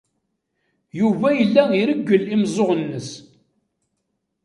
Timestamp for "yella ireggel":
1.37-2.23